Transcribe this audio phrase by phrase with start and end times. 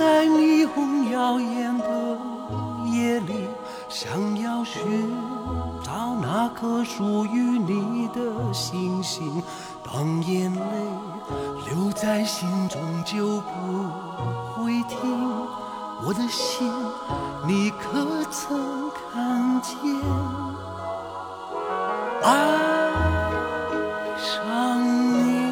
[0.00, 1.84] 在霓虹耀眼的
[2.86, 3.46] 夜里，
[3.90, 5.14] 想要寻
[5.82, 9.42] 找那颗属于你的星星。
[9.84, 10.60] 当眼泪
[11.68, 13.84] 留在心中，就不
[14.54, 14.98] 会停。
[16.02, 16.72] 我的心，
[17.46, 19.76] 你可曾看见？
[22.22, 22.30] 爱
[24.16, 25.50] 上你。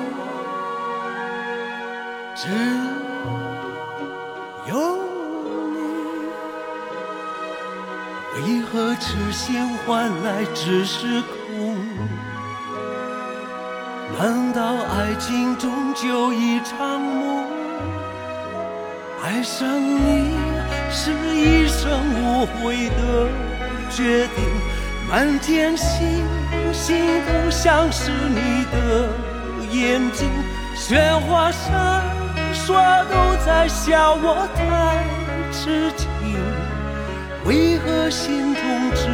[8.78, 11.76] 何痴心换来只是空？
[14.16, 17.44] 难道爱情终究一场梦？
[19.20, 20.32] 爱上你
[20.92, 21.90] 是一生
[22.22, 23.28] 无悔的
[23.90, 24.44] 决定，
[25.10, 26.24] 满天星
[26.72, 29.08] 星都像是你的
[29.72, 30.30] 眼睛，
[30.76, 32.00] 雪花闪
[32.54, 32.74] 烁
[33.06, 35.02] 都在笑我太
[35.50, 36.08] 痴情。
[37.44, 38.62] 为何心中
[38.94, 39.06] 只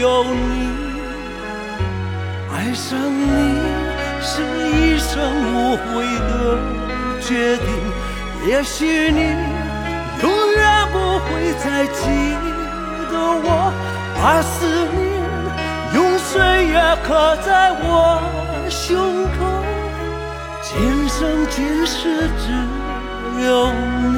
[0.00, 0.74] 有你？
[2.52, 3.60] 爱上你
[4.20, 5.20] 是一生
[5.52, 5.84] 无悔
[6.28, 6.30] 的
[7.20, 7.68] 决定，
[8.48, 9.20] 也许你
[10.22, 12.00] 永远不会再记
[13.10, 13.46] 得我，
[14.16, 15.04] 把思念
[15.94, 17.48] 用岁月刻在
[17.82, 17.84] 我
[18.70, 18.96] 胸
[19.36, 19.38] 口，
[20.62, 20.72] 今
[21.08, 22.44] 生今世只
[23.44, 23.46] 有
[24.12, 24.14] 你。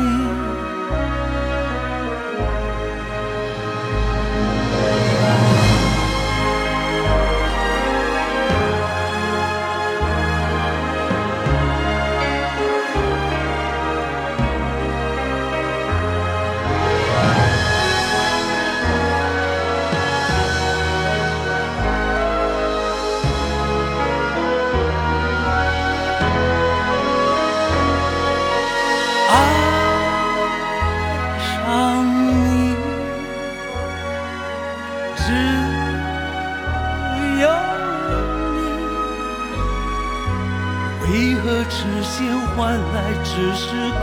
[41.40, 43.98] 何痴心换来只是空？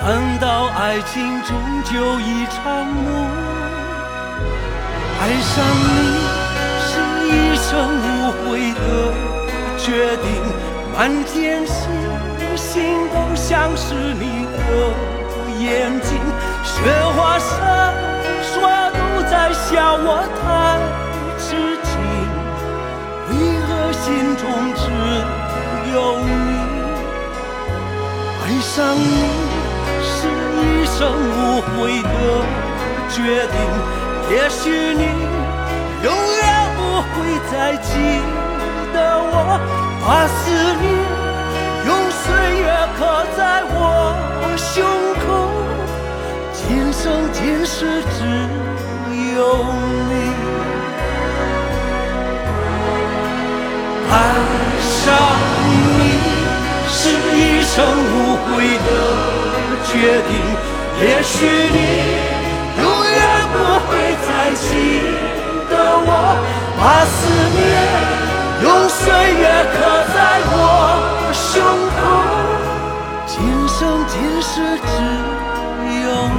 [0.00, 0.06] 难
[0.40, 1.48] 道爱情终
[1.84, 3.04] 究一场梦？
[5.20, 5.52] 爱上
[5.84, 5.90] 你
[6.80, 6.90] 是
[7.28, 7.66] 一生
[7.98, 8.78] 无悔的
[9.78, 9.86] 决
[10.18, 10.26] 定，
[10.96, 11.76] 满天星
[12.56, 14.58] 星都像是你的
[15.60, 15.66] 眼
[16.00, 16.08] 睛，
[16.64, 16.72] 雪
[17.14, 17.46] 花闪
[18.42, 18.54] 烁
[18.92, 18.98] 都
[19.28, 20.06] 在笑我
[20.40, 20.42] 太
[24.38, 24.42] 中
[24.74, 24.80] 只
[25.92, 26.28] 有你？
[28.40, 29.02] 爱上你
[30.02, 30.16] 是
[30.56, 31.68] 一生无悔
[32.02, 32.06] 的
[33.10, 33.16] 决
[33.48, 33.54] 定。
[34.30, 34.60] 也许
[34.94, 35.02] 你
[36.04, 36.06] 永
[36.36, 36.42] 远
[36.76, 37.12] 不会
[37.50, 37.88] 再记
[38.94, 39.34] 得我，
[40.04, 40.38] 把思
[40.80, 40.84] 念
[41.86, 42.24] 用岁
[42.60, 42.64] 月
[42.98, 43.00] 刻
[43.36, 43.76] 在我。
[44.56, 44.74] 胸
[45.22, 45.26] 口，
[46.52, 48.18] 今生今世只
[49.34, 49.38] 有
[50.07, 50.07] 你。
[54.10, 54.14] 爱
[54.80, 54.96] 上
[55.64, 55.68] 你
[56.88, 56.98] 是
[57.36, 58.14] 一生无
[58.44, 58.46] 悔
[58.86, 58.88] 的
[59.84, 59.90] 决
[60.28, 60.30] 定，
[61.00, 61.36] 也许
[61.72, 61.76] 你。
[62.80, 63.16] 永远
[63.52, 63.54] 不
[63.86, 63.90] 会
[64.26, 64.66] 再记
[65.68, 65.72] 得
[66.06, 66.10] 我，
[66.78, 67.18] 把思
[67.56, 67.58] 念
[68.62, 69.00] 用岁
[69.34, 69.42] 月
[69.74, 69.76] 刻
[70.14, 70.16] 在
[70.50, 70.54] 我
[71.32, 71.52] 胸
[71.98, 72.00] 口，
[73.26, 73.34] 今
[73.68, 73.76] 生
[74.06, 74.52] 今世
[74.86, 74.88] 只
[76.04, 76.38] 有你，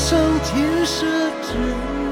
[0.00, 1.04] 上天设
[1.42, 2.09] 置。